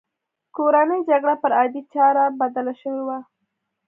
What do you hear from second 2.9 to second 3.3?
وه